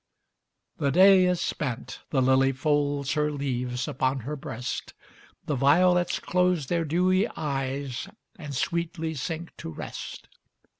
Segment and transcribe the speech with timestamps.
[0.77, 4.95] The day is spent, the lily folds Her leaves upon her breast;
[5.45, 10.27] The violets close their dewy eyes And sweetly sink to rest.